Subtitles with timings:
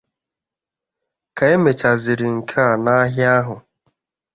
[1.37, 3.55] Ka e mechazịrị nke a n'ahịa ahụ